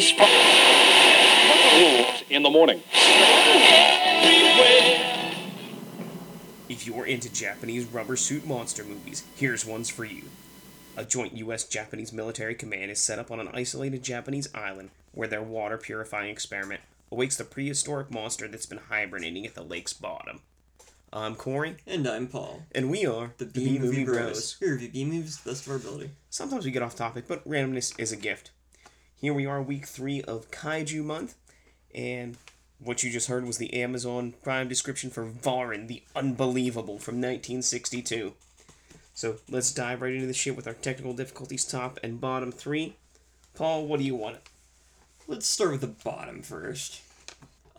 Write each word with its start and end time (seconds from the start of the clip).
Japanese 0.00 0.20
rules 1.80 2.22
in 2.28 2.42
the 2.42 2.50
morning. 2.50 2.82
If 6.68 6.86
you're 6.86 7.06
into 7.06 7.32
Japanese 7.32 7.86
rubber 7.86 8.16
suit 8.16 8.46
monster 8.46 8.84
movies, 8.84 9.24
here's 9.36 9.64
one's 9.64 9.88
for 9.88 10.04
you. 10.04 10.24
A 10.98 11.04
joint 11.04 11.34
US 11.38 11.64
Japanese 11.64 12.12
military 12.12 12.54
command 12.54 12.90
is 12.90 13.00
set 13.00 13.18
up 13.18 13.30
on 13.30 13.40
an 13.40 13.48
isolated 13.54 14.02
Japanese 14.02 14.48
island 14.54 14.90
where 15.12 15.28
their 15.28 15.42
water 15.42 15.78
purifying 15.78 16.30
experiment 16.30 16.82
awaits 17.10 17.36
the 17.36 17.44
prehistoric 17.44 18.10
monster 18.10 18.48
that's 18.48 18.66
been 18.66 18.80
hibernating 18.90 19.46
at 19.46 19.54
the 19.54 19.62
lake's 19.62 19.94
bottom. 19.94 20.40
I'm 21.10 21.36
Corey. 21.36 21.76
And 21.86 22.06
I'm 22.06 22.26
Paul. 22.26 22.64
And 22.74 22.90
we 22.90 23.06
are 23.06 23.32
the 23.38 23.46
B 23.46 23.78
Movie 23.78 24.04
Bros. 24.04 24.58
We 24.60 24.68
review 24.68 24.90
B 24.90 25.04
movies 25.06 25.38
the 25.38 25.50
best 25.50 25.64
of 25.64 25.70
our 25.70 25.78
ability. 25.78 26.10
Sometimes 26.28 26.66
we 26.66 26.70
get 26.70 26.82
off 26.82 26.96
topic, 26.96 27.24
but 27.26 27.48
randomness 27.48 27.98
is 27.98 28.12
a 28.12 28.16
gift. 28.16 28.50
Here 29.18 29.32
we 29.32 29.46
are, 29.46 29.62
week 29.62 29.86
three 29.86 30.20
of 30.20 30.50
Kaiju 30.50 31.02
Month, 31.02 31.36
and 31.94 32.36
what 32.78 33.02
you 33.02 33.10
just 33.10 33.28
heard 33.28 33.46
was 33.46 33.56
the 33.56 33.72
Amazon 33.72 34.34
Prime 34.42 34.68
description 34.68 35.08
for 35.08 35.24
Varan, 35.24 35.88
the 35.88 36.02
Unbelievable 36.14 36.98
from 36.98 37.14
1962. 37.14 38.34
So 39.14 39.36
let's 39.48 39.72
dive 39.72 40.02
right 40.02 40.12
into 40.12 40.26
the 40.26 40.34
shit 40.34 40.54
with 40.54 40.66
our 40.66 40.74
technical 40.74 41.14
difficulties 41.14 41.64
top 41.64 41.98
and 42.02 42.20
bottom 42.20 42.52
three. 42.52 42.96
Paul, 43.54 43.86
what 43.86 44.00
do 44.00 44.04
you 44.04 44.14
want? 44.14 44.36
Let's 45.26 45.46
start 45.46 45.70
with 45.70 45.80
the 45.80 45.86
bottom 45.86 46.42
first. 46.42 47.00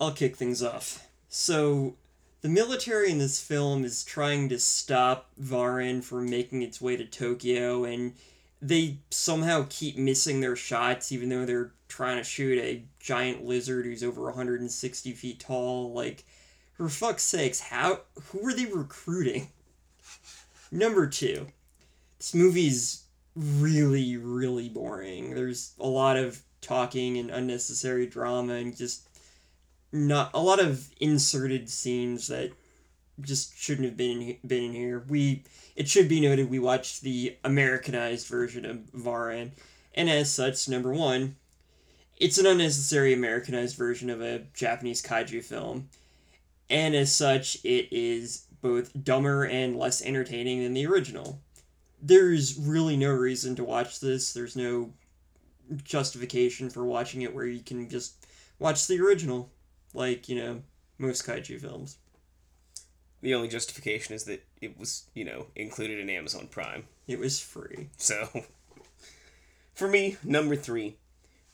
I'll 0.01 0.13
kick 0.13 0.37
things 0.37 0.63
off. 0.63 1.07
So, 1.29 1.97
the 2.41 2.49
military 2.49 3.11
in 3.11 3.19
this 3.19 3.39
film 3.39 3.85
is 3.85 4.03
trying 4.03 4.49
to 4.49 4.57
stop 4.57 5.29
Varan 5.39 6.03
from 6.03 6.31
making 6.31 6.63
its 6.63 6.81
way 6.81 6.97
to 6.97 7.05
Tokyo, 7.05 7.83
and 7.83 8.13
they 8.61 8.97
somehow 9.11 9.65
keep 9.69 9.97
missing 9.97 10.41
their 10.41 10.55
shots, 10.55 11.11
even 11.11 11.29
though 11.29 11.45
they're 11.45 11.71
trying 11.87 12.17
to 12.17 12.23
shoot 12.23 12.59
a 12.59 12.83
giant 12.99 13.45
lizard 13.45 13.85
who's 13.85 14.03
over 14.03 14.23
160 14.23 15.11
feet 15.13 15.39
tall. 15.39 15.93
Like, 15.93 16.25
for 16.73 16.89
fuck's 16.89 17.23
sakes, 17.23 17.59
how 17.59 18.01
who 18.27 18.47
are 18.47 18.53
they 18.53 18.65
recruiting? 18.65 19.49
Number 20.71 21.07
two, 21.07 21.47
this 22.17 22.33
movie's 22.33 23.03
really, 23.35 24.17
really 24.17 24.69
boring. 24.69 25.35
There's 25.35 25.73
a 25.79 25.87
lot 25.87 26.17
of 26.17 26.41
talking 26.61 27.17
and 27.17 27.29
unnecessary 27.29 28.07
drama 28.07 28.53
and 28.53 28.75
just 28.75 29.07
not 29.91 30.31
a 30.33 30.41
lot 30.41 30.59
of 30.59 30.89
inserted 30.99 31.69
scenes 31.69 32.27
that 32.27 32.51
just 33.21 33.57
shouldn't 33.57 33.85
have 33.85 33.97
been 33.97 34.21
in, 34.21 34.37
been 34.45 34.63
in 34.63 34.73
here. 34.73 35.03
We 35.07 35.43
it 35.75 35.87
should 35.87 36.09
be 36.09 36.21
noted 36.21 36.49
we 36.49 36.59
watched 36.59 37.01
the 37.01 37.37
Americanized 37.43 38.27
version 38.27 38.65
of 38.65 38.77
Varan, 38.95 39.51
and 39.93 40.09
as 40.09 40.33
such, 40.33 40.67
number 40.67 40.93
one, 40.93 41.35
it's 42.17 42.37
an 42.37 42.45
unnecessary 42.45 43.13
Americanized 43.13 43.77
version 43.77 44.09
of 44.09 44.21
a 44.21 44.43
Japanese 44.53 45.01
kaiju 45.01 45.43
film, 45.43 45.89
and 46.69 46.95
as 46.95 47.13
such, 47.13 47.55
it 47.63 47.87
is 47.91 48.45
both 48.61 48.91
dumber 49.03 49.43
and 49.45 49.77
less 49.77 50.01
entertaining 50.01 50.63
than 50.63 50.73
the 50.73 50.87
original. 50.87 51.41
There's 52.01 52.57
really 52.57 52.97
no 52.97 53.11
reason 53.11 53.55
to 53.55 53.63
watch 53.63 53.99
this. 53.99 54.33
There's 54.33 54.55
no 54.55 54.93
justification 55.83 56.69
for 56.69 56.85
watching 56.85 57.21
it 57.21 57.33
where 57.33 57.45
you 57.45 57.61
can 57.61 57.89
just 57.89 58.25
watch 58.59 58.87
the 58.87 58.99
original, 58.99 59.51
like, 59.93 60.29
you 60.29 60.35
know, 60.35 60.61
most 60.97 61.25
kaiju 61.25 61.59
films. 61.61 61.97
The 63.21 63.33
only 63.33 63.47
justification 63.47 64.13
is 64.13 64.25
that 64.25 64.45
it 64.61 64.77
was, 64.77 65.05
you 65.13 65.23
know, 65.23 65.47
included 65.55 65.99
in 65.99 66.09
Amazon 66.09 66.47
Prime. 66.47 66.85
It 67.07 67.19
was 67.19 67.39
free. 67.39 67.89
So, 67.97 68.45
for 69.73 69.87
me, 69.87 70.17
number 70.23 70.55
three, 70.55 70.97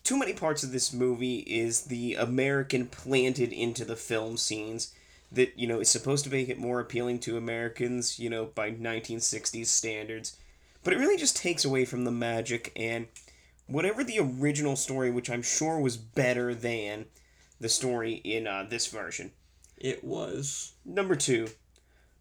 too 0.03 0.17
many 0.17 0.33
parts 0.33 0.63
of 0.63 0.71
this 0.71 0.91
movie 0.91 1.39
is 1.39 1.83
the 1.83 2.15
American 2.15 2.87
planted 2.87 3.53
into 3.53 3.85
the 3.85 3.95
film 3.95 4.35
scenes 4.37 4.93
that 5.31 5.57
you 5.57 5.65
know 5.65 5.79
is 5.79 5.89
supposed 5.89 6.23
to 6.25 6.29
make 6.29 6.49
it 6.49 6.59
more 6.59 6.79
appealing 6.79 7.19
to 7.19 7.37
Americans, 7.37 8.19
you 8.19 8.29
know, 8.29 8.45
by 8.45 8.71
1960s 8.71 9.67
standards. 9.67 10.37
But 10.83 10.93
it 10.93 10.99
really 10.99 11.17
just 11.17 11.37
takes 11.37 11.63
away 11.63 11.85
from 11.85 12.03
the 12.03 12.11
magic 12.11 12.71
and 12.75 13.07
whatever 13.67 14.03
the 14.03 14.19
original 14.19 14.75
story, 14.75 15.09
which 15.09 15.29
I'm 15.29 15.41
sure 15.41 15.79
was 15.79 15.95
better 15.95 16.53
than 16.53 17.05
the 17.59 17.69
story 17.69 18.15
in 18.25 18.45
uh, 18.45 18.65
this 18.69 18.87
version. 18.87 19.31
It 19.83 20.01
was. 20.01 20.71
Number 20.85 21.13
two, 21.13 21.49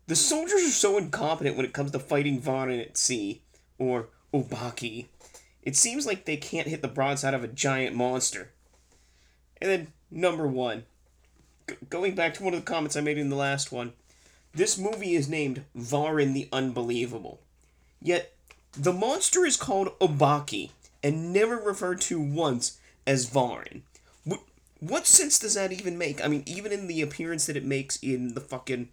the 0.08 0.16
soldiers 0.16 0.64
are 0.64 0.70
so 0.70 0.98
incompetent 0.98 1.56
when 1.56 1.64
it 1.64 1.72
comes 1.72 1.92
to 1.92 2.00
fighting 2.00 2.42
Varan 2.42 2.82
at 2.82 2.98
sea, 2.98 3.40
or 3.78 4.08
Obaki. 4.34 5.06
It 5.62 5.76
seems 5.76 6.04
like 6.04 6.24
they 6.24 6.36
can't 6.36 6.66
hit 6.66 6.82
the 6.82 6.88
broadside 6.88 7.34
of 7.34 7.44
a 7.44 7.48
giant 7.48 7.94
monster. 7.94 8.50
And 9.60 9.70
then, 9.70 9.92
number 10.10 10.48
one, 10.48 10.82
going 11.88 12.16
back 12.16 12.34
to 12.34 12.42
one 12.42 12.52
of 12.52 12.64
the 12.64 12.70
comments 12.70 12.96
I 12.96 13.00
made 13.00 13.16
in 13.16 13.30
the 13.30 13.36
last 13.36 13.70
one, 13.70 13.92
this 14.52 14.76
movie 14.76 15.14
is 15.14 15.28
named 15.28 15.64
Varan 15.78 16.34
the 16.34 16.48
Unbelievable. 16.52 17.38
Yet, 18.00 18.34
the 18.72 18.92
monster 18.92 19.46
is 19.46 19.56
called 19.56 19.96
Obaki 20.00 20.70
and 21.00 21.32
never 21.32 21.56
referred 21.56 22.00
to 22.02 22.20
once 22.20 22.80
as 23.06 23.30
Varan. 23.30 23.82
What, 24.82 25.06
sense 25.06 25.38
does 25.38 25.54
that 25.54 25.70
even 25.70 25.96
make? 25.96 26.24
I 26.24 26.26
mean, 26.26 26.42
even 26.44 26.72
in 26.72 26.88
the 26.88 27.02
appearance 27.02 27.46
that 27.46 27.56
it 27.56 27.64
makes 27.64 27.98
in 27.98 28.34
the 28.34 28.40
fucking 28.40 28.88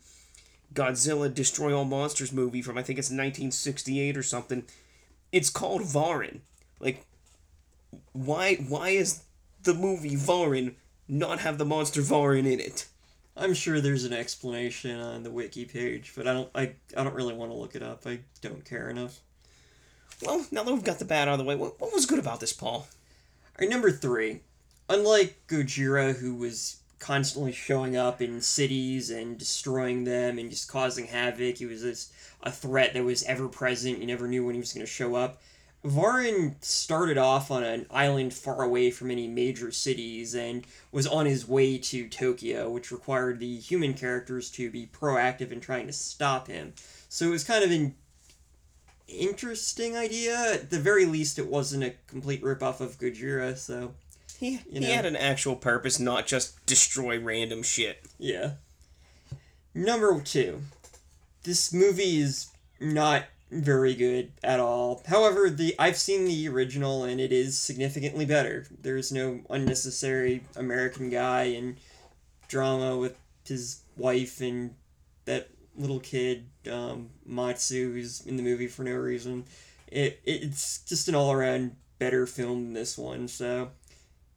Godzilla 0.72 1.34
Destroy 1.34 1.76
All 1.76 1.84
Monsters 1.84 2.32
movie 2.32 2.62
from 2.62 2.78
I 2.78 2.84
think 2.84 3.00
it's 3.00 3.08
1968 3.08 4.16
or 4.16 4.22
something, 4.22 4.66
it's 5.32 5.50
called 5.50 5.82
Varan. 5.82 6.42
Like, 6.80 7.08
why 8.12 8.58
why 8.58 8.90
is 8.90 9.24
the 9.64 9.74
movie 9.74 10.16
Varan 10.16 10.76
not 11.08 11.40
have 11.40 11.58
the 11.58 11.66
monster 11.66 12.02
Varan 12.02 12.46
in 12.46 12.60
it? 12.60 12.86
I'm 13.36 13.56
sure 13.56 13.82
there's 13.82 14.06
an 14.06 14.14
explanation 14.14 15.00
on 15.00 15.24
the 15.24 15.32
wiki 15.32 15.66
page, 15.66 16.14
but 16.16 16.28
I 16.28 16.34
don't 16.34 16.52
I, 16.54 16.74
I 16.96 17.04
don't 17.04 17.16
really 17.16 17.34
want 17.34 17.50
to 17.50 17.58
look 17.58 17.76
it 17.76 17.82
up. 17.82 18.06
I 18.06 18.20
don't 18.42 18.64
care 18.64 18.92
enough. 18.92 19.22
Well, 20.22 20.46
now 20.52 20.62
that 20.62 20.72
we've 20.72 20.84
got 20.84 21.00
the 21.00 21.06
bad 21.06 21.28
out 21.28 21.34
of 21.34 21.40
the 21.40 21.46
way, 21.46 21.56
what, 21.56 21.82
what 21.82 21.92
was 21.94 22.06
good 22.06 22.20
about 22.20 22.42
this, 22.42 22.54
Paul? 22.54 22.74
All 22.74 22.88
right, 23.60 23.70
number 23.70 23.90
three. 23.90 24.42
Unlike 24.90 25.44
Gojira, 25.48 26.16
who 26.16 26.34
was 26.36 26.78
constantly 26.98 27.52
showing 27.52 27.96
up 27.96 28.22
in 28.22 28.42
cities 28.42 29.12
and 29.12 29.38
destroying 29.38 30.04
them 30.04 30.40
and 30.40 30.50
just 30.50 30.68
causing 30.68 31.06
havoc, 31.06 31.58
he 31.58 31.68
was 31.68 31.82
just 31.82 32.12
a 32.42 32.52
threat 32.52 32.94
that 32.94 33.04
was 33.04 33.24
ever 33.24 33.48
present. 33.48 34.00
You 34.00 34.08
never 34.08 34.28
knew 34.28 34.46
when 34.46 34.56
he 34.56 34.60
was 34.60 34.74
going 34.74 34.86
to 34.86 34.92
show 34.92 35.16
up. 35.16 35.42
Varan 35.86 36.56
started 36.62 37.18
off 37.18 37.52
on 37.52 37.64
an 37.64 37.86
island 37.90 38.34
far 38.34 38.64
away 38.64 38.92
from 38.92 39.12
any 39.12 39.28
major 39.28 39.72
cities 39.72 40.36
and 40.36 40.66
was 40.92 41.08
on 41.08 41.26
his 41.26 41.48
way 41.48 41.78
to 41.78 42.10
Tokyo, 42.10 42.70
which 42.70 42.92
required 42.92 43.40
the 43.40 43.58
human 43.58 43.94
characters 43.94 44.50
to 44.52 44.70
be 44.70 44.88
proactive 44.88 45.52
in 45.52 45.62
trying 45.62 45.88
to 45.88 45.94
stop 45.94 46.48
him. 46.48 46.74
So 47.08 47.28
it 47.28 47.32
was 47.32 47.46
kind 47.46 47.64
of 47.64 47.72
an 47.72 47.96
interesting 49.08 49.96
idea. 49.96 50.54
At 50.54 50.70
the 50.70 50.80
very 50.80 51.06
least, 51.06 51.40
it 51.40 51.48
wasn't 51.48 51.84
a 51.84 51.94
complete 52.08 52.44
ripoff 52.44 52.82
of 52.82 53.00
Gojira, 53.00 53.56
so. 53.56 53.94
He, 54.40 54.62
you 54.72 54.80
know. 54.80 54.88
he 54.88 54.94
had 54.94 55.06
an 55.06 55.18
actual 55.18 55.56
purpose, 55.56 56.00
not 56.00 56.26
just 56.26 56.66
destroy 56.66 57.20
random 57.20 57.62
shit. 57.62 58.06
Yeah. 58.18 58.52
Number 59.76 60.20
two. 60.22 60.62
This 61.44 61.74
movie 61.74 62.20
is 62.22 62.48
not 62.80 63.26
very 63.52 63.96
good 63.96 64.32
at 64.44 64.60
all. 64.60 65.02
However, 65.08 65.50
the 65.50 65.76
I've 65.80 65.98
seen 65.98 66.26
the 66.26 66.48
original 66.48 67.04
and 67.04 67.20
it 67.20 67.32
is 67.32 67.58
significantly 67.58 68.26
better. 68.26 68.66
There's 68.82 69.12
no 69.12 69.42
unnecessary 69.50 70.44
American 70.56 71.10
guy 71.10 71.44
and 71.44 71.78
drama 72.48 72.98
with 72.98 73.18
his 73.46 73.82
wife 73.98 74.40
and 74.42 74.76
that 75.26 75.50
little 75.76 76.00
kid 76.00 76.46
um, 76.72 77.10
Matsu 77.26 77.92
who's 77.94 78.22
in 78.22 78.38
the 78.38 78.44
movie 78.44 78.68
for 78.68 78.84
no 78.84 78.96
reason. 78.96 79.46
It 79.88 80.22
it's 80.24 80.80
just 80.80 81.08
an 81.08 81.16
all 81.16 81.32
around 81.32 81.76
better 81.97 82.26
film 82.26 82.66
than 82.66 82.74
this 82.74 82.97
one. 82.97 83.28
So 83.28 83.72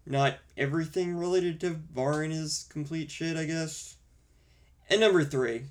not 0.06 0.38
everything 0.56 1.16
related 1.16 1.60
to 1.60 1.78
Varan 1.94 2.32
is 2.32 2.66
complete 2.70 3.10
shit, 3.10 3.36
I 3.36 3.44
guess. 3.44 3.96
And 4.90 5.00
number 5.00 5.24
three, 5.24 5.62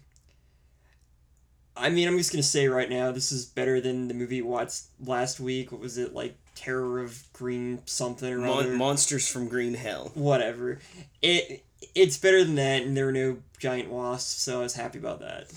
I 1.76 1.90
mean, 1.90 2.08
I'm 2.08 2.18
just 2.18 2.32
gonna 2.32 2.44
say 2.44 2.68
right 2.68 2.90
now, 2.90 3.12
this 3.12 3.32
is 3.32 3.46
better 3.46 3.80
than 3.82 4.08
the 4.08 4.14
movie 4.14 4.42
watched 4.42 4.84
last 5.04 5.40
week. 5.40 5.72
What 5.72 5.82
was 5.82 5.98
it 5.98 6.14
like? 6.14 6.36
Terror 6.54 7.00
of 7.00 7.24
Green 7.34 7.82
something 7.86 8.32
or 8.32 8.40
Mon- 8.40 8.66
other. 8.66 8.74
Monsters 8.76 9.28
from 9.28 9.48
Green 9.48 9.74
Hell. 9.74 10.12
Whatever. 10.14 10.80
It 11.22 11.64
it's 11.96 12.18
better 12.18 12.44
than 12.44 12.56
that, 12.56 12.84
and 12.84 12.96
there 12.96 13.06
were 13.06 13.12
no 13.12 13.38
giant 13.58 13.90
wasps, 13.90 14.42
so 14.42 14.60
I 14.60 14.64
was 14.64 14.76
happy 14.76 15.00
about 15.00 15.20
that. 15.22 15.48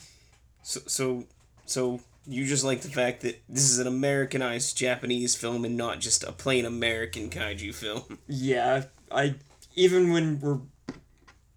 So 0.62 0.80
so 0.86 1.24
so 1.66 2.00
you 2.26 2.46
just 2.46 2.64
like 2.64 2.80
the 2.80 2.88
fact 2.88 3.22
that 3.22 3.42
this 3.48 3.70
is 3.70 3.78
an 3.78 3.86
Americanized 3.86 4.76
Japanese 4.76 5.34
film 5.34 5.64
and 5.64 5.76
not 5.76 6.00
just 6.00 6.24
a 6.24 6.32
plain 6.32 6.64
American 6.64 7.30
kaiju 7.30 7.74
film. 7.74 8.18
Yeah, 8.28 8.84
I 9.10 9.36
even 9.74 10.12
when 10.12 10.40
we're 10.40 10.60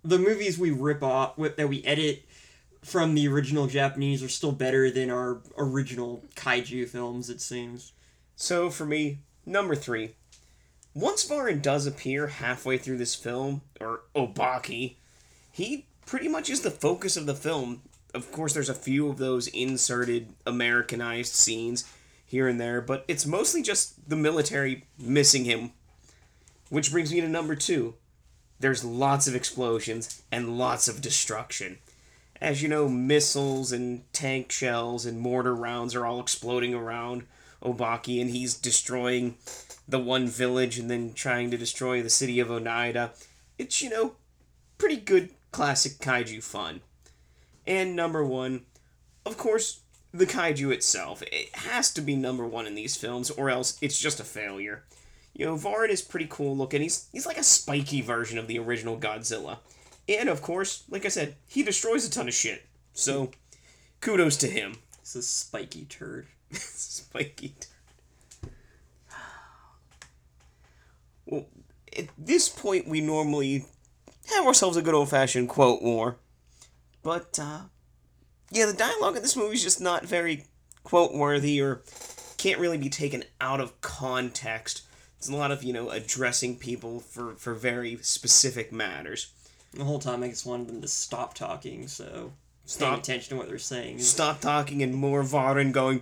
the 0.04 0.20
movies 0.20 0.58
we 0.58 0.72
rip 0.72 1.04
off 1.04 1.36
that 1.38 1.70
we 1.70 1.84
edit 1.84 2.24
from 2.84 3.16
the 3.16 3.28
original 3.28 3.68
Japanese 3.68 4.24
are 4.24 4.30
still 4.30 4.52
better 4.52 4.90
than 4.90 5.10
our 5.10 5.42
original 5.58 6.24
kaiju 6.36 6.88
films, 6.88 7.30
it 7.30 7.42
seems. 7.42 7.94
So 8.36 8.70
for 8.70 8.86
me, 8.86 9.20
number 9.46 9.76
three, 9.76 10.16
once 10.94 11.28
Varan 11.28 11.62
does 11.62 11.86
appear 11.86 12.28
halfway 12.28 12.78
through 12.78 12.98
this 12.98 13.16
film, 13.16 13.62
or 13.80 14.02
Obaki, 14.16 14.96
he 15.52 15.86
pretty 16.06 16.28
much 16.28 16.50
is 16.50 16.62
the 16.62 16.72
focus 16.72 17.18
of 17.18 17.26
the 17.26 17.36
film. 17.36 17.82
Of 18.14 18.32
course, 18.32 18.54
there's 18.54 18.70
a 18.70 18.74
few 18.74 19.10
of 19.10 19.18
those 19.18 19.48
inserted 19.48 20.34
Americanized 20.46 21.34
scenes 21.34 21.86
here 22.26 22.48
and 22.48 22.60
there, 22.60 22.82
but 22.82 23.06
it's 23.08 23.26
mostly 23.26 23.62
just 23.62 24.10
the 24.10 24.16
military 24.16 24.86
missing 24.98 25.46
him. 25.46 25.72
Which 26.70 26.92
brings 26.92 27.14
me 27.14 27.22
to 27.22 27.30
number 27.30 27.56
two. 27.56 27.96
There's 28.60 28.84
lots 28.84 29.28
of 29.28 29.36
explosions 29.36 30.22
and 30.32 30.58
lots 30.58 30.88
of 30.88 31.02
destruction. 31.02 31.78
As 32.42 32.62
you 32.62 32.70
know, 32.70 32.90
missiles 32.90 33.72
and 33.72 34.12
tank 34.14 34.52
shells 34.52 35.06
and 35.06 35.20
mortar 35.20 35.56
rounds 35.56 35.96
are 35.96 36.06
all 36.06 36.20
exploding 36.20 36.74
around 36.74 37.26
Obaki, 37.64 38.22
and 38.22 38.30
he's 38.30 38.54
destroying 38.54 39.38
the 39.88 40.00
one 40.00 40.28
village 40.28 40.78
and 40.78 40.90
then 40.90 41.14
trying 41.14 41.50
to 41.52 41.58
destroy 41.58 42.02
the 42.02 42.10
city 42.10 42.40
of 42.40 42.50
Haneda. 42.50 43.12
It's, 43.58 43.82
you 43.82 43.90
know, 43.90 44.16
pretty 44.78 44.98
good 44.98 45.30
classic 45.52 45.94
kaiju 45.94 46.44
fun. 46.44 46.82
And 47.68 47.96
number 47.96 48.24
one, 48.24 48.62
of 49.26 49.38
course, 49.38 49.82
the 50.14 50.26
kaiju 50.26 50.72
itself. 50.72 51.22
It 51.24 51.54
has 51.54 51.92
to 51.94 52.02
be 52.02 52.16
number 52.16 52.48
one 52.48 52.66
in 52.66 52.76
these 52.76 52.96
films, 52.96 53.30
or 53.30 53.50
else 53.50 53.78
it's 53.82 54.00
just 54.00 54.22
a 54.22 54.24
failure. 54.24 54.86
You 55.34 55.46
know, 55.46 55.56
Varan 55.56 55.90
is 55.90 56.02
pretty 56.02 56.28
cool 56.30 56.58
looking. 56.58 56.82
He's 56.82 57.10
he's 57.12 57.26
like 57.26 57.38
a 57.38 57.44
spiky 57.44 58.02
version 58.02 58.38
of 58.38 58.48
the 58.48 58.58
original 58.58 58.98
Godzilla. 58.98 59.60
And 60.08 60.30
of 60.30 60.42
course, 60.42 60.86
like 60.90 61.06
I 61.06 61.10
said, 61.10 61.36
he 61.46 61.62
destroys 61.62 62.08
a 62.08 62.10
ton 62.10 62.30
of 62.30 62.34
shit. 62.34 62.66
So, 62.94 63.32
kudos 64.00 64.38
to 64.38 64.48
him. 64.48 64.78
It's 65.02 65.16
a 65.16 65.22
spiky 65.22 65.86
turd. 65.86 66.28
spiky 66.54 67.50
turd. 67.60 68.52
Well, 71.26 71.46
at 71.98 72.08
this 72.18 72.48
point, 72.48 72.88
we 72.88 73.02
normally 73.02 73.66
have 74.30 74.46
ourselves 74.46 74.78
a 74.78 74.82
good 74.82 74.94
old 74.94 75.10
fashioned 75.10 75.50
quote 75.50 75.82
war. 75.82 76.18
But, 77.08 77.40
uh, 77.42 77.60
yeah, 78.52 78.66
the 78.66 78.74
dialogue 78.74 79.16
in 79.16 79.22
this 79.22 79.38
movie 79.38 79.56
is 79.56 79.64
just 79.64 79.80
not 79.80 80.04
very 80.04 80.44
quote 80.84 81.14
worthy 81.14 81.62
or 81.62 81.82
can't 82.36 82.60
really 82.60 82.78
be 82.78 82.90
taken 82.90 83.24
out 83.40 83.62
of 83.62 83.80
context. 83.80 84.82
It's 85.18 85.30
a 85.30 85.34
lot 85.34 85.50
of, 85.50 85.64
you 85.64 85.72
know, 85.72 85.90
addressing 85.90 86.58
people 86.58 87.00
for, 87.00 87.36
for 87.36 87.54
very 87.54 87.98
specific 88.02 88.74
matters. 88.74 89.32
The 89.74 89.86
whole 89.86 90.00
time 90.00 90.22
I 90.22 90.28
just 90.28 90.46
wanted 90.46 90.68
them 90.68 90.82
to 90.82 90.88
stop 90.90 91.34
talking, 91.34 91.88
so 91.88 92.34
Stop. 92.66 92.90
paying 92.90 93.00
attention 93.00 93.30
to 93.30 93.36
what 93.38 93.48
they're 93.48 93.58
saying. 93.58 94.00
Stop 94.00 94.42
talking 94.42 94.84
and 94.84 94.94
more 94.94 95.24
Varan 95.24 95.72
going. 95.72 96.00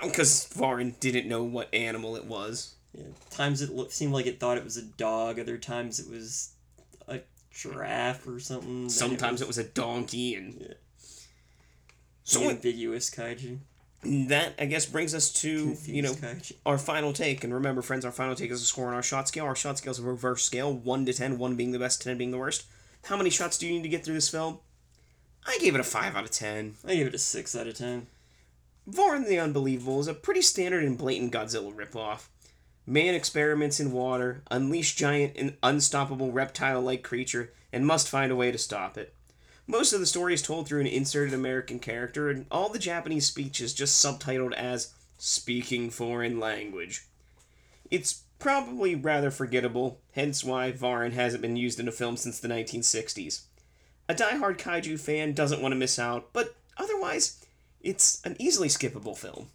Because 0.00 0.48
Varan 0.54 1.00
didn't 1.00 1.26
know 1.26 1.42
what 1.42 1.74
animal 1.74 2.14
it 2.14 2.26
was. 2.26 2.76
Yeah. 2.94 3.06
Times 3.30 3.62
it 3.62 3.90
seemed 3.90 4.12
like 4.12 4.26
it 4.26 4.38
thought 4.38 4.58
it 4.58 4.64
was 4.64 4.76
a 4.76 4.82
dog. 4.82 5.40
Other 5.40 5.58
times 5.58 5.98
it 5.98 6.08
was 6.08 6.50
giraffe 7.58 8.26
or 8.26 8.38
something. 8.40 8.88
Sometimes 8.88 9.42
it 9.42 9.46
was 9.48 9.58
a 9.58 9.64
donkey, 9.64 10.34
and 10.34 10.54
Yeah. 10.60 10.74
so 12.24 12.48
ambiguous 12.48 13.10
kaiju. 13.10 13.58
that 14.04 14.54
I 14.60 14.66
guess 14.66 14.86
brings 14.86 15.12
us 15.12 15.32
to 15.42 15.64
Confused 15.64 15.88
you 15.88 16.02
know 16.02 16.14
kaiju. 16.14 16.52
our 16.64 16.78
final 16.78 17.12
take. 17.12 17.42
And 17.42 17.52
remember, 17.52 17.82
friends, 17.82 18.04
our 18.04 18.12
final 18.12 18.34
take 18.36 18.50
is 18.50 18.62
a 18.62 18.64
score 18.64 18.86
on 18.88 18.94
our 18.94 19.02
shot 19.02 19.26
scale. 19.28 19.44
Our 19.44 19.56
shot 19.56 19.78
scale 19.78 19.90
is 19.90 19.98
a 19.98 20.02
reverse 20.02 20.44
scale, 20.44 20.72
one 20.72 21.04
to 21.06 21.12
ten, 21.12 21.36
one 21.38 21.56
being 21.56 21.72
the 21.72 21.78
best, 21.80 22.00
ten 22.02 22.16
being 22.16 22.30
the 22.30 22.38
worst. 22.38 22.64
How 23.04 23.16
many 23.16 23.30
shots 23.30 23.58
do 23.58 23.66
you 23.66 23.72
need 23.72 23.82
to 23.82 23.88
get 23.88 24.04
through 24.04 24.14
this 24.14 24.28
film? 24.28 24.58
I 25.46 25.58
gave 25.60 25.74
it 25.74 25.80
a 25.80 25.84
five 25.84 26.14
out 26.14 26.24
of 26.24 26.30
ten. 26.30 26.74
I 26.86 26.94
gave 26.94 27.06
it 27.06 27.14
a 27.14 27.18
six 27.18 27.56
out 27.56 27.66
of 27.66 27.74
ten. 27.74 28.06
Varan 28.88 29.26
the 29.26 29.38
Unbelievable 29.38 30.00
is 30.00 30.08
a 30.08 30.14
pretty 30.14 30.42
standard 30.42 30.84
and 30.84 30.96
blatant 30.96 31.32
Godzilla 31.32 31.74
ripoff. 31.74 32.26
Man 32.88 33.14
experiments 33.14 33.80
in 33.80 33.92
water, 33.92 34.40
unleash 34.50 34.96
giant 34.96 35.34
and 35.36 35.58
unstoppable 35.62 36.32
reptile 36.32 36.80
like 36.80 37.02
creature, 37.02 37.52
and 37.70 37.86
must 37.86 38.08
find 38.08 38.32
a 38.32 38.36
way 38.36 38.50
to 38.50 38.56
stop 38.56 38.96
it. 38.96 39.12
Most 39.66 39.92
of 39.92 40.00
the 40.00 40.06
story 40.06 40.32
is 40.32 40.40
told 40.40 40.66
through 40.66 40.80
an 40.80 40.86
inserted 40.86 41.34
American 41.34 41.80
character, 41.80 42.30
and 42.30 42.46
all 42.50 42.70
the 42.70 42.78
Japanese 42.78 43.26
speech 43.26 43.60
is 43.60 43.74
just 43.74 44.02
subtitled 44.02 44.54
as 44.54 44.94
speaking 45.18 45.90
foreign 45.90 46.40
language. 46.40 47.04
It's 47.90 48.22
probably 48.38 48.94
rather 48.94 49.30
forgettable, 49.30 50.00
hence 50.12 50.42
why 50.42 50.72
Varan 50.72 51.12
hasn't 51.12 51.42
been 51.42 51.56
used 51.56 51.78
in 51.78 51.88
a 51.88 51.92
film 51.92 52.16
since 52.16 52.40
the 52.40 52.48
1960s. 52.48 53.42
A 54.08 54.14
die-hard 54.14 54.58
kaiju 54.58 54.98
fan 54.98 55.34
doesn't 55.34 55.60
want 55.60 55.72
to 55.72 55.78
miss 55.78 55.98
out, 55.98 56.32
but 56.32 56.56
otherwise, 56.78 57.44
it's 57.82 58.22
an 58.24 58.34
easily 58.38 58.68
skippable 58.68 59.14
film. 59.14 59.50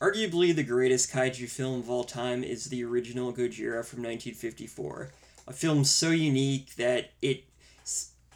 Arguably, 0.00 0.54
the 0.54 0.64
greatest 0.64 1.12
kaiju 1.12 1.48
film 1.48 1.80
of 1.80 1.90
all 1.90 2.04
time 2.04 2.42
is 2.42 2.66
the 2.66 2.82
original 2.84 3.32
Gojira 3.32 3.84
from 3.84 4.02
1954. 4.02 5.10
A 5.46 5.52
film 5.52 5.84
so 5.84 6.10
unique 6.10 6.74
that 6.76 7.10
it 7.20 7.44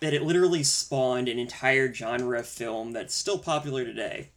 that 0.00 0.12
it 0.12 0.22
literally 0.22 0.62
spawned 0.62 1.28
an 1.28 1.38
entire 1.38 1.92
genre 1.92 2.40
of 2.40 2.46
film 2.46 2.92
that's 2.92 3.14
still 3.14 3.38
popular 3.38 3.84
today. 3.84 4.28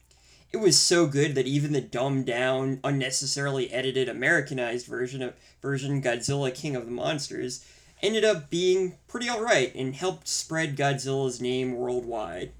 It 0.52 0.58
was 0.58 0.80
so 0.80 1.06
good 1.06 1.36
that 1.36 1.46
even 1.46 1.74
the 1.74 1.82
dumbed 1.82 2.26
down, 2.26 2.80
unnecessarily 2.84 3.72
edited 3.72 4.10
Americanized 4.10 4.88
version 4.88 5.22
of 5.22 5.36
version 5.62 6.02
Godzilla 6.02 6.54
King 6.54 6.76
of 6.76 6.86
the 6.86 6.92
Monsters 6.92 7.64
ended 8.02 8.24
up 8.24 8.50
being 8.50 8.96
pretty 9.08 9.30
alright 9.30 9.76
and 9.76 9.94
helped 9.94 10.28
spread 10.28 10.76
Godzilla's 10.76 11.42
name 11.42 11.76
worldwide. 11.76 12.52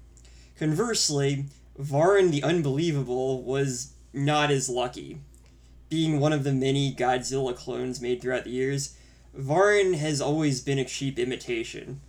Conversely, 0.58 1.46
Varan 1.80 2.30
the 2.30 2.42
Unbelievable 2.42 3.42
was 3.42 3.94
not 4.12 4.50
as 4.50 4.68
lucky. 4.68 5.20
Being 5.88 6.20
one 6.20 6.32
of 6.32 6.44
the 6.44 6.52
many 6.52 6.94
Godzilla 6.94 7.54
clones 7.54 8.00
made 8.00 8.20
throughout 8.20 8.44
the 8.44 8.50
years, 8.50 8.96
Varan 9.36 9.94
has 9.94 10.20
always 10.20 10.60
been 10.60 10.78
a 10.78 10.84
cheap 10.84 11.18
imitation. 11.18 12.00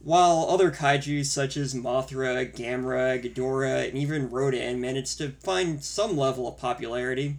While 0.00 0.46
other 0.48 0.72
kaiju 0.72 1.24
such 1.24 1.56
as 1.56 1.74
Mothra, 1.74 2.52
Gamera, 2.52 3.22
Ghidorah, 3.22 3.88
and 3.88 3.96
even 3.96 4.30
Rodan 4.30 4.80
managed 4.80 5.18
to 5.18 5.30
find 5.30 5.82
some 5.84 6.16
level 6.16 6.48
of 6.48 6.58
popularity, 6.58 7.36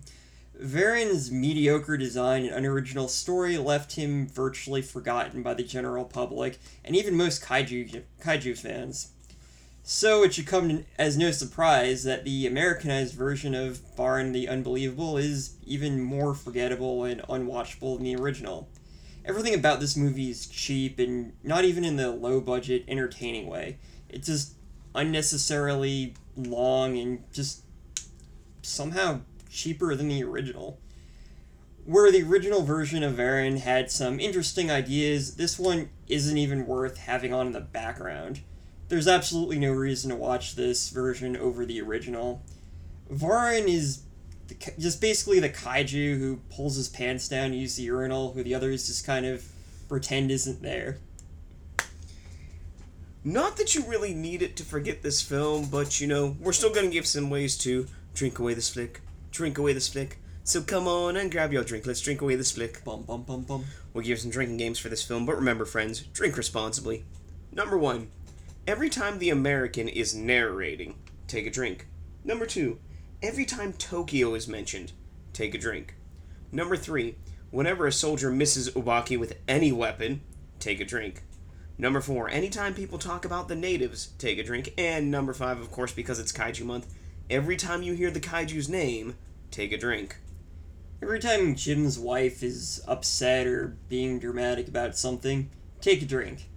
Varan's 0.61 1.31
mediocre 1.31 1.97
design 1.97 2.45
and 2.45 2.53
unoriginal 2.53 3.07
story 3.07 3.57
left 3.57 3.95
him 3.95 4.27
virtually 4.27 4.81
forgotten 4.81 5.41
by 5.43 5.53
the 5.53 5.63
general 5.63 6.05
public 6.05 6.59
and 6.85 6.95
even 6.95 7.17
most 7.17 7.41
kaiju, 7.41 8.03
kaiju 8.21 8.57
fans. 8.57 9.12
So 9.85 10.23
it 10.23 10.33
should 10.33 10.47
come 10.47 10.85
as 10.97 11.17
no 11.17 11.31
surprise 11.31 12.05
that 12.05 12.23
the 12.23 12.47
Americanized 12.47 13.15
version 13.15 13.53
of 13.53 13.81
Varan 13.97 14.31
the 14.31 14.47
Unbelievable 14.47 15.17
is 15.17 15.57
even 15.65 16.01
more 16.01 16.33
forgettable 16.33 17.03
and 17.03 17.21
unwatchable 17.23 17.97
than 17.97 18.05
the 18.05 18.15
original. 18.15 18.69
Everything 19.25 19.53
about 19.53 19.81
this 19.81 19.97
movie 19.97 20.29
is 20.29 20.47
cheap 20.47 20.99
and 20.99 21.33
not 21.43 21.65
even 21.65 21.83
in 21.83 21.97
the 21.97 22.11
low 22.11 22.39
budget, 22.39 22.85
entertaining 22.87 23.47
way. 23.47 23.77
It's 24.07 24.27
just 24.27 24.53
unnecessarily 24.95 26.13
long 26.37 26.97
and 26.97 27.25
just 27.33 27.63
somehow 28.61 29.19
cheaper 29.49 29.95
than 29.95 30.07
the 30.07 30.23
original. 30.23 30.79
Where 31.83 32.09
the 32.09 32.23
original 32.23 32.61
version 32.61 33.03
of 33.03 33.15
Varan 33.15 33.59
had 33.59 33.91
some 33.91 34.21
interesting 34.21 34.71
ideas, 34.71 35.35
this 35.35 35.59
one 35.59 35.89
isn't 36.07 36.37
even 36.37 36.67
worth 36.67 36.99
having 36.99 37.33
on 37.33 37.47
in 37.47 37.53
the 37.53 37.59
background. 37.59 38.39
There's 38.93 39.07
absolutely 39.07 39.57
no 39.57 39.71
reason 39.71 40.11
to 40.11 40.15
watch 40.15 40.53
this 40.53 40.91
version 40.91 41.35
over 41.35 41.65
the 41.65 41.81
original. 41.81 42.43
Varan 43.11 43.67
is 43.67 44.03
the, 44.47 44.55
just 44.77 45.01
basically 45.01 45.39
the 45.39 45.49
kaiju 45.49 46.19
who 46.19 46.41
pulls 46.55 46.75
his 46.75 46.89
pants 46.89 47.27
down 47.27 47.49
to 47.49 47.57
use 47.57 47.75
the 47.75 47.81
urinal, 47.81 48.33
who 48.33 48.43
the 48.43 48.53
others 48.53 48.85
just 48.85 49.03
kind 49.03 49.25
of 49.25 49.43
pretend 49.89 50.29
isn't 50.29 50.61
there. 50.61 50.99
Not 53.23 53.57
that 53.57 53.73
you 53.73 53.81
really 53.87 54.13
need 54.13 54.43
it 54.43 54.55
to 54.57 54.63
forget 54.63 55.01
this 55.01 55.23
film, 55.23 55.69
but 55.71 55.99
you 55.99 56.05
know, 56.05 56.37
we're 56.39 56.53
still 56.53 56.71
gonna 56.71 56.89
give 56.89 57.07
some 57.07 57.31
ways 57.31 57.57
to 57.63 57.87
drink 58.13 58.37
away 58.37 58.53
this 58.53 58.69
flick. 58.69 59.01
Drink 59.31 59.57
away 59.57 59.73
this 59.73 59.89
flick. 59.89 60.19
So 60.43 60.61
come 60.61 60.87
on 60.87 61.17
and 61.17 61.31
grab 61.31 61.51
your 61.51 61.63
drink. 61.63 61.87
Let's 61.87 62.01
drink 62.01 62.21
away 62.21 62.35
this 62.35 62.51
flick. 62.51 62.83
Bum 62.83 63.01
bum 63.01 63.23
bum 63.23 63.41
bum. 63.41 63.65
We'll 63.91 64.03
give 64.03 64.19
some 64.19 64.29
drinking 64.29 64.57
games 64.57 64.77
for 64.77 64.89
this 64.89 65.01
film, 65.01 65.25
but 65.25 65.35
remember, 65.35 65.65
friends, 65.65 66.01
drink 66.01 66.37
responsibly. 66.37 67.05
Number 67.51 67.75
one, 67.75 68.11
every 68.67 68.89
time 68.89 69.19
the 69.19 69.29
American 69.29 69.87
is 69.87 70.15
narrating, 70.15 70.95
take 71.27 71.45
a 71.45 71.51
drink. 71.51 71.87
Number 72.23 72.45
two, 72.45 72.79
every 73.21 73.45
time 73.45 73.73
Tokyo 73.73 74.35
is 74.35 74.47
mentioned, 74.47 74.93
take 75.33 75.53
a 75.53 75.57
drink. 75.57 75.95
Number 76.51 76.77
three, 76.77 77.15
whenever 77.51 77.85
a 77.87 77.91
soldier 77.91 78.31
misses 78.31 78.69
Obaki 78.71 79.19
with 79.19 79.37
any 79.47 79.71
weapon, 79.71 80.21
take 80.59 80.79
a 80.79 80.85
drink. 80.85 81.23
Number 81.77 82.01
four, 82.01 82.29
anytime 82.29 82.73
people 82.73 82.99
talk 82.99 83.25
about 83.25 83.47
the 83.47 83.55
natives, 83.55 84.09
take 84.17 84.37
a 84.37 84.43
drink. 84.43 84.73
And 84.77 85.09
number 85.09 85.33
five, 85.33 85.59
of 85.59 85.71
course, 85.71 85.91
because 85.91 86.19
it's 86.19 86.31
Kaiju 86.31 86.65
Month, 86.65 86.93
every 87.29 87.57
time 87.57 87.81
you 87.83 87.93
hear 87.93 88.11
the 88.11 88.19
Kaiju's 88.19 88.69
name, 88.69 89.15
take 89.51 89.71
a 89.71 89.77
drink. 89.77 90.17
Every 91.01 91.19
time 91.19 91.55
Jim's 91.55 91.99
wife 91.99 92.43
is 92.43 92.81
upset 92.87 93.45
or 93.45 93.75
being 93.89 94.19
dramatic 94.19 94.69
about 94.69 94.95
something, 94.95 95.49
take 95.81 96.01
a 96.01 96.05
drink. 96.05 96.47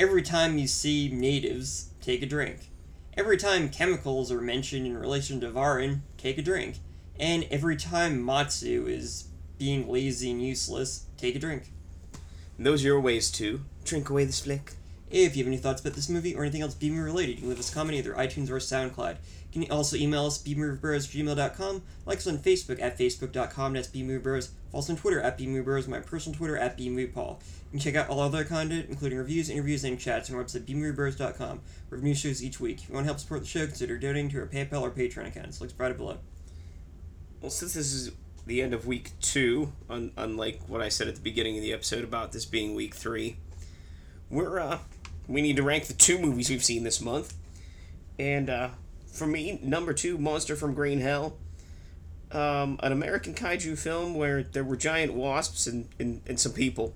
Every 0.00 0.22
time 0.22 0.58
you 0.58 0.68
see 0.68 1.08
natives, 1.08 1.90
take 2.00 2.22
a 2.22 2.26
drink. 2.26 2.70
Every 3.16 3.36
time 3.36 3.68
chemicals 3.68 4.30
are 4.30 4.40
mentioned 4.40 4.86
in 4.86 4.96
relation 4.96 5.40
to 5.40 5.50
Varan, 5.50 6.02
take 6.16 6.38
a 6.38 6.42
drink. 6.42 6.78
And 7.18 7.48
every 7.50 7.76
time 7.76 8.24
Matsu 8.24 8.86
is 8.86 9.26
being 9.58 9.88
lazy 9.88 10.30
and 10.30 10.40
useless, 10.40 11.06
take 11.16 11.34
a 11.34 11.40
drink. 11.40 11.72
Those 12.56 12.84
are 12.84 12.88
your 12.88 13.00
ways 13.00 13.28
to 13.32 13.62
drink 13.84 14.08
away 14.08 14.24
this 14.24 14.38
flick. 14.38 14.74
If 15.10 15.36
you 15.36 15.44
have 15.44 15.48
any 15.48 15.56
thoughts 15.56 15.80
about 15.80 15.94
this 15.94 16.08
movie 16.08 16.34
or 16.34 16.42
anything 16.42 16.60
else 16.60 16.74
B-movie 16.74 17.00
related, 17.00 17.36
you 17.36 17.40
can 17.40 17.48
leave 17.48 17.58
us 17.58 17.70
a 17.70 17.74
comment 17.74 17.96
either 17.96 18.12
iTunes 18.12 18.50
or 18.50 18.56
SoundCloud. 18.56 19.16
You 19.52 19.62
can 19.62 19.72
also 19.72 19.96
email 19.96 20.26
us 20.26 20.42
bmoviebros@gmail.com, 20.42 21.82
like 22.04 22.18
us 22.18 22.26
on 22.26 22.38
Facebook 22.38 22.82
at 22.82 22.98
facebook.com, 22.98 23.72
that's 23.72 23.88
bmoviebros, 23.88 24.50
follow 24.70 24.82
us 24.82 24.90
on 24.90 24.96
Twitter 24.96 25.20
at 25.20 25.38
bmoviebros, 25.38 25.88
my 25.88 26.00
personal 26.00 26.36
Twitter 26.36 26.58
at 26.58 26.76
bmoviepauL. 26.76 27.40
You 27.40 27.70
can 27.72 27.80
check 27.80 27.94
out 27.94 28.10
all 28.10 28.20
other 28.20 28.44
content, 28.44 28.86
including 28.90 29.16
reviews, 29.16 29.48
interviews, 29.48 29.84
and 29.84 29.98
chats 29.98 30.28
on 30.28 30.36
our 30.36 30.44
website 30.44 30.66
bmoviebros.com. 30.66 31.60
We 31.90 31.96
have 31.96 32.04
new 32.04 32.14
shows 32.14 32.44
each 32.44 32.60
week. 32.60 32.82
If 32.82 32.88
you 32.90 32.94
want 32.94 33.04
to 33.04 33.08
help 33.08 33.20
support 33.20 33.40
the 33.40 33.46
show, 33.46 33.66
consider 33.66 33.96
donating 33.96 34.30
to 34.30 34.40
our 34.40 34.46
PayPal 34.46 34.82
or 34.82 34.90
Patreon 34.90 35.26
accounts. 35.26 35.60
Links 35.60 35.72
provided 35.72 35.96
below. 35.96 36.18
Well, 37.40 37.50
since 37.50 37.72
this 37.72 37.92
is 37.94 38.12
the 38.46 38.60
end 38.60 38.74
of 38.74 38.86
week 38.86 39.12
two, 39.20 39.72
un- 39.88 40.12
unlike 40.16 40.60
what 40.66 40.82
I 40.82 40.88
said 40.88 41.08
at 41.08 41.14
the 41.14 41.20
beginning 41.20 41.56
of 41.56 41.62
the 41.62 41.72
episode 41.72 42.04
about 42.04 42.32
this 42.32 42.44
being 42.44 42.74
week 42.74 42.94
three, 42.94 43.36
we're 44.30 44.58
uh, 44.58 44.78
we 45.28 45.42
need 45.42 45.56
to 45.56 45.62
rank 45.62 45.86
the 45.86 45.92
two 45.92 46.18
movies 46.18 46.50
we've 46.50 46.64
seen 46.64 46.82
this 46.82 47.00
month. 47.00 47.34
And 48.18 48.50
uh, 48.50 48.70
for 49.12 49.26
me, 49.26 49.60
number 49.62 49.92
two, 49.92 50.18
Monster 50.18 50.56
from 50.56 50.74
Green 50.74 51.00
Hell, 51.00 51.36
um, 52.32 52.80
an 52.82 52.92
American 52.92 53.34
kaiju 53.34 53.78
film 53.78 54.14
where 54.14 54.42
there 54.42 54.64
were 54.64 54.76
giant 54.76 55.12
wasps 55.14 55.66
and, 55.66 55.88
and, 55.98 56.22
and 56.26 56.40
some 56.40 56.52
people. 56.52 56.94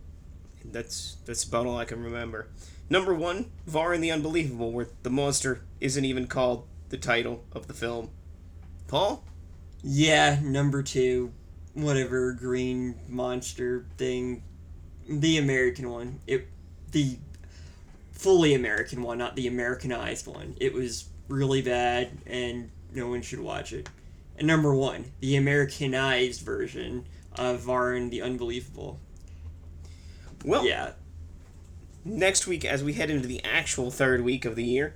And 0.62 0.72
that's 0.72 1.16
that's 1.24 1.44
about 1.44 1.66
all 1.66 1.76
I 1.76 1.84
can 1.84 2.02
remember. 2.02 2.48
Number 2.88 3.14
one, 3.14 3.50
Varan 3.68 4.00
the 4.00 4.10
Unbelievable, 4.10 4.72
where 4.72 4.88
the 5.02 5.10
monster 5.10 5.60
isn't 5.80 6.04
even 6.04 6.26
called 6.26 6.66
the 6.90 6.98
title 6.98 7.44
of 7.52 7.66
the 7.66 7.74
film. 7.74 8.10
Paul? 8.86 9.24
Yeah, 9.82 10.38
number 10.42 10.82
two, 10.82 11.32
whatever 11.74 12.32
green 12.32 12.94
monster 13.08 13.86
thing, 13.96 14.42
the 15.08 15.38
American 15.38 15.90
one. 15.90 16.20
It, 16.26 16.48
the 16.92 17.16
fully 18.12 18.54
American 18.54 19.02
one, 19.02 19.18
not 19.18 19.36
the 19.36 19.48
Americanized 19.48 20.26
one. 20.26 20.54
It 20.60 20.72
was 20.72 21.06
really 21.28 21.62
bad, 21.62 22.10
and 22.26 22.70
no 22.94 23.08
one 23.08 23.22
should 23.22 23.40
watch 23.40 23.72
it. 23.72 23.88
And 24.36 24.46
number 24.46 24.74
one, 24.74 25.12
the 25.20 25.36
Americanized 25.36 26.42
version 26.42 27.06
of 27.36 27.62
Varan 27.62 28.10
the 28.10 28.22
Unbelievable. 28.22 29.00
Well, 30.44 30.66
Yeah, 30.66 30.92
next 32.04 32.46
week, 32.46 32.64
as 32.64 32.82
we 32.82 32.94
head 32.94 33.10
into 33.10 33.28
the 33.28 33.42
actual 33.44 33.90
third 33.90 34.22
week 34.22 34.44
of 34.44 34.56
the 34.56 34.64
year, 34.64 34.94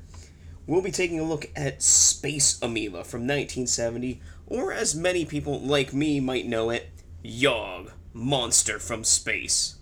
we'll 0.67 0.83
be 0.83 0.91
taking 0.91 1.21
a 1.21 1.25
look 1.25 1.51
at 1.55 1.83
Space 1.83 2.61
Amoeba 2.61 3.05
from 3.05 3.23
1970, 3.23 4.21
or 4.47 4.73
as 4.73 4.95
many 4.95 5.25
people 5.25 5.61
like 5.61 5.93
me 5.93 6.21
might 6.21 6.47
know 6.47 6.71
it, 6.71 6.91
Yog, 7.23 7.93
Monster 8.13 8.79
from 8.79 9.05
Space. 9.05 9.77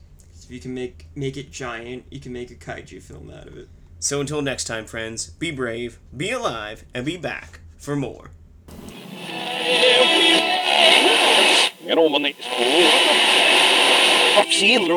If 0.44 0.50
you 0.50 0.60
can 0.60 0.74
make 0.74 1.06
make 1.14 1.36
it 1.36 1.50
giant, 1.50 2.04
you 2.10 2.20
can 2.20 2.32
make 2.32 2.50
a 2.50 2.54
kaiju 2.54 3.00
film 3.02 3.30
out 3.30 3.46
of 3.46 3.56
it. 3.56 3.68
So 3.98 4.20
until 4.20 4.42
next 4.42 4.64
time, 4.64 4.84
friends, 4.84 5.30
be 5.30 5.50
brave, 5.50 5.98
be 6.14 6.30
alive, 6.30 6.84
and 6.92 7.06
be 7.06 7.16
back 7.16 7.60
for 7.78 7.96
more. 7.96 8.30
Get 11.86 11.98
on 11.98 12.12
my 12.12 12.18
knees. 12.18 12.34
I've 14.36 14.52
seen 14.52 14.88